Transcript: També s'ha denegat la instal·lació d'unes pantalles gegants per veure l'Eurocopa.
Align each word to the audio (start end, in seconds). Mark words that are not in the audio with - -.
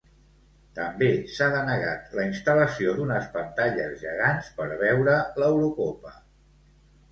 També 0.77 1.09
s'ha 1.33 1.49
denegat 1.55 2.15
la 2.21 2.25
instal·lació 2.29 2.95
d'unes 3.01 3.29
pantalles 3.37 3.95
gegants 4.07 4.51
per 4.59 4.69
veure 4.83 5.21
l'Eurocopa. 5.45 6.19